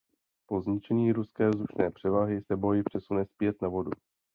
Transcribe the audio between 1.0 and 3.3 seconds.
ruské vzdušné převahy se boj přesune